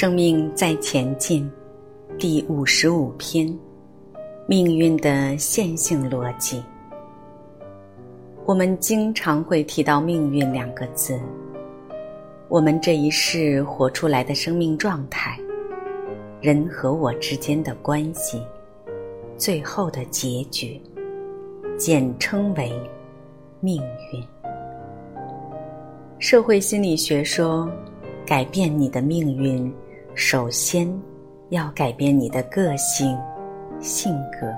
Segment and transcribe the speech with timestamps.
[0.00, 1.50] 生命在前进，
[2.20, 3.52] 第五十五篇：
[4.46, 6.62] 命运的线性逻辑。
[8.46, 11.18] 我们经常会提到“命运”两个字。
[12.46, 15.36] 我们这一世活出来的生命状态，
[16.40, 18.40] 人和我之间的关系，
[19.36, 20.80] 最后的结局，
[21.76, 22.72] 简称为
[23.58, 24.24] 命运。
[26.20, 27.68] 社会心理学说。
[28.26, 29.72] 改变你的命运，
[30.20, 30.92] 首先
[31.50, 33.16] 要改变你的个性、
[33.78, 34.52] 性格。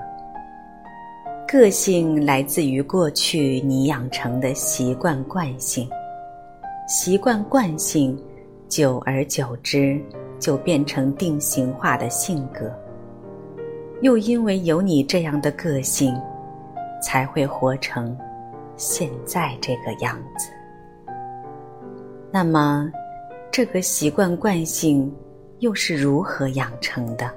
[1.47, 5.87] 个性来自于过去你养成的习惯惯性，
[6.87, 8.19] 习惯惯性，
[8.67, 10.03] 久而久之
[10.39, 12.75] 就变成定型化的性格。
[14.01, 16.11] 又因为有你这样的个性，
[17.03, 18.17] 才会活成
[18.77, 20.49] 现在这个样子。
[22.31, 22.91] 那么。
[23.53, 25.13] 这个习惯惯性
[25.61, 27.31] 又是如何养成的？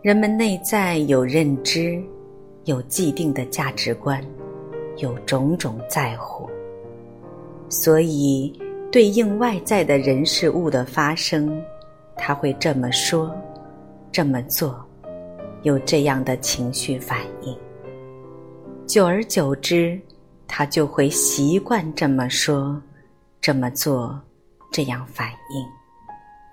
[0.00, 2.00] 人们内在有认知，
[2.66, 4.24] 有既定的价值观，
[4.98, 6.48] 有种种在乎，
[7.68, 8.56] 所以
[8.92, 11.60] 对应外在的人事物的发生，
[12.14, 13.34] 他会这么说，
[14.12, 14.80] 这么做，
[15.62, 17.58] 有这样的情绪反应。
[18.86, 20.00] 久而久之，
[20.46, 22.80] 他就会习惯这么说，
[23.40, 24.16] 这么做。
[24.72, 25.64] 这样反应，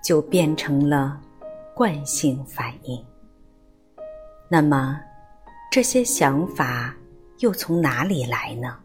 [0.04, 1.18] 就变成了
[1.74, 3.02] 惯性反应。
[4.48, 5.00] 那么，
[5.72, 6.94] 这些想法
[7.38, 8.76] 又从哪里来呢？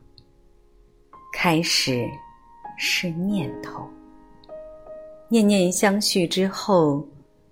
[1.33, 2.07] 开始
[2.77, 3.87] 是念头，
[5.27, 7.05] 念念相续之后，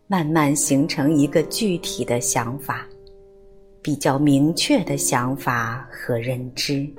[0.07, 2.87] 慢慢形成一个具体的想法，
[3.81, 6.89] 比较明确的想法和认知。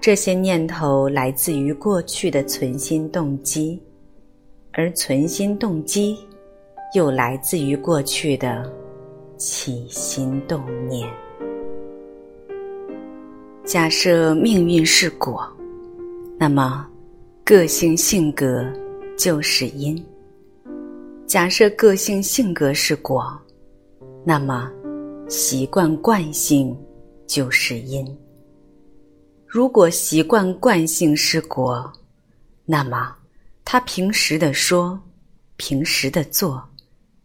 [0.00, 3.80] 这些念头来自于过去的存心动机，
[4.72, 6.16] 而存心动机
[6.94, 8.70] 又来自于过去的
[9.36, 11.08] 起心动念。
[13.64, 15.46] 假设命运是果，
[16.38, 16.88] 那么
[17.44, 18.64] 个性性格
[19.16, 19.96] 就是因；
[21.26, 23.38] 假设个性性格是果，
[24.24, 24.70] 那么
[25.28, 26.76] 习惯惯性
[27.26, 28.06] 就是因。
[29.46, 31.92] 如果习惯惯性是果，
[32.64, 33.14] 那么
[33.72, 35.00] 他平时的说、
[35.56, 36.60] 平时的做、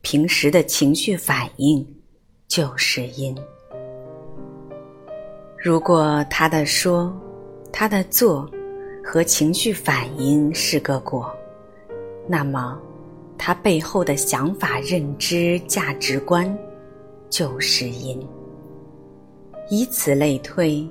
[0.01, 1.83] 平时的情绪反应
[2.47, 3.35] 就是因。
[5.57, 7.11] 如果他的说、
[7.73, 8.47] 他的做
[9.03, 11.35] 和情绪反应是个果，
[12.27, 12.79] 那么
[13.39, 16.55] 他背后的想法、认知、价值观
[17.27, 18.23] 就是因。
[19.71, 20.87] 以此类推。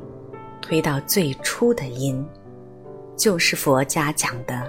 [0.60, 2.26] 推到最初的因，
[3.16, 4.68] 就是佛家讲的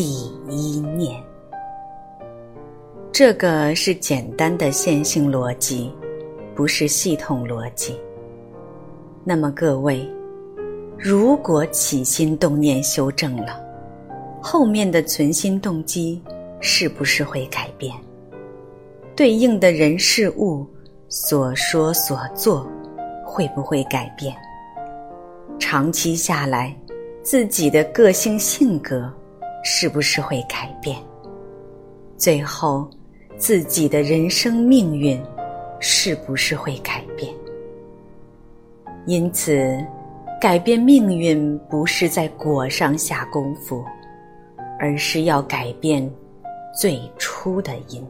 [0.00, 1.22] 第一念。
[3.12, 5.92] 这个是简单的线性逻辑，
[6.54, 8.00] 不是系统逻辑。
[9.22, 10.10] 那么各位，
[10.96, 13.62] 如果起心动念修正了，
[14.40, 16.22] 后面的存心动机
[16.62, 17.94] 是不是会改变？
[19.14, 20.66] 对应的人事物
[21.10, 22.66] 所说所做
[23.22, 24.34] 会不会改变？
[25.58, 26.74] 长期下来，
[27.22, 29.12] 自己的个性性格
[29.62, 30.96] 是不是会改变？
[32.16, 32.88] 最后，
[33.36, 35.20] 自己的人生命运
[35.80, 37.32] 是不是会改变？
[39.06, 39.82] 因此，
[40.40, 43.82] 改变命运不是在果上下功夫，
[44.78, 46.08] 而是要改变
[46.74, 48.06] 最初的因。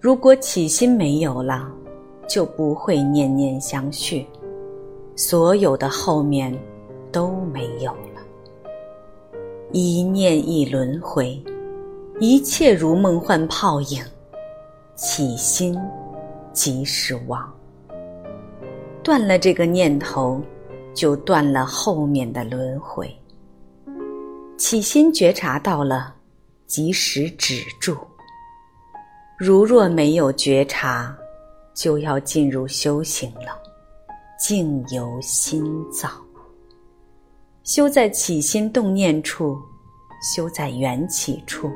[0.00, 1.70] 如果起心没有了，
[2.26, 4.26] 就不会念念相续。
[5.16, 6.56] 所有的后面
[7.12, 7.94] 都没有，
[9.72, 11.40] 一念一轮回，
[12.18, 14.02] 一切如梦幻泡影，
[14.96, 15.78] 起心
[16.52, 17.48] 即是妄。
[19.02, 20.42] 断了这个念头，
[20.92, 23.08] 就断了后面的轮回。
[24.58, 26.14] 起心觉察到了，
[26.66, 27.96] 及时止住。
[29.38, 31.16] 如若没有觉察，
[31.74, 33.56] 就要进入修行了。
[34.36, 36.08] 境由心造，
[37.62, 39.58] 修在起心动念处，
[40.34, 41.70] 修在缘起处，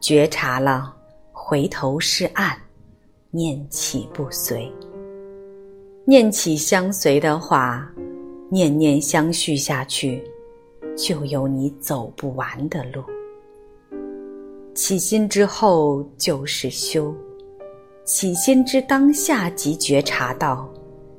[0.00, 0.94] 觉察了，
[1.32, 2.56] 回头是岸，
[3.30, 4.72] 念起不随。
[6.06, 7.86] 念起相随的话，
[8.50, 10.24] 念念相续下去，
[10.96, 13.04] 就有你走不完的路。
[14.74, 17.14] 起心之后就是修，
[18.04, 20.68] 起心之当下即觉察到。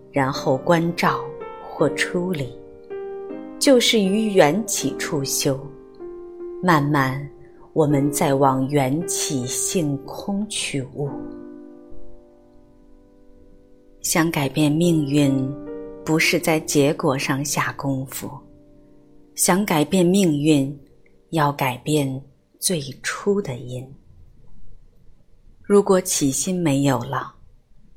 [0.09, 1.23] 然后关照
[1.69, 2.57] 或处理，
[3.59, 5.59] 就是于缘起处修，
[6.61, 7.27] 慢慢
[7.73, 11.09] 我们再往缘起性空去悟。
[14.01, 15.51] 想改变命运，
[16.05, 18.29] 不是在结果上下功夫；
[19.35, 20.79] 想改变命运，
[21.31, 22.21] 要改变
[22.59, 23.85] 最初的因。
[25.63, 27.35] 如果起心没有了，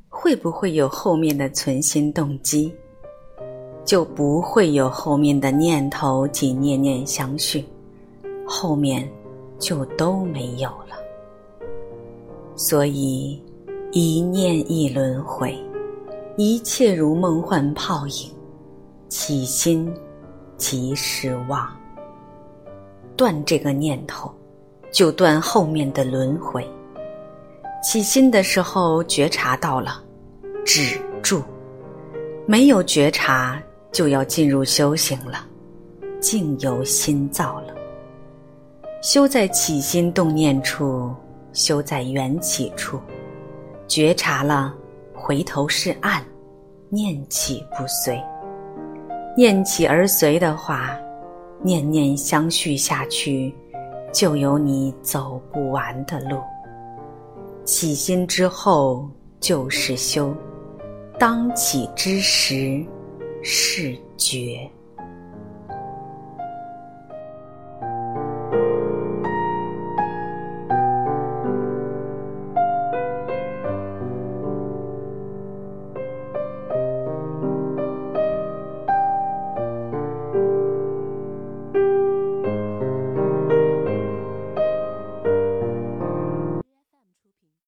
[0.09, 2.75] 会不会有后面的存心动机？
[3.91, 7.65] 就不会有后面的念头及念念相续，
[8.47, 9.05] 后面
[9.59, 10.95] 就都没有了。
[12.55, 13.43] 所以，
[13.91, 15.59] 一念一轮回，
[16.37, 18.31] 一切如梦幻泡影，
[19.09, 19.93] 起心
[20.57, 21.69] 即失望。
[23.17, 24.33] 断这个念头，
[24.93, 26.65] 就断后面的轮回。
[27.83, 30.01] 起心的时候觉察到了，
[30.65, 31.41] 止住；
[32.47, 33.61] 没有觉察，
[33.93, 35.47] 就要进入修行了，
[36.21, 37.75] 境由心造了。
[39.03, 41.15] 修在起心动念处，
[41.53, 43.01] 修在缘起处，
[43.89, 44.75] 觉察了，
[45.15, 46.23] 回头是岸，
[46.89, 48.23] 念起不随。
[49.37, 50.99] 念起而随的话，
[51.63, 53.55] 念念相续下去，
[54.13, 56.39] 就有你走不完的路。
[57.65, 59.09] 起心之后
[59.39, 60.35] 就是修，
[61.19, 62.85] 当起之时
[63.43, 64.71] 视觉。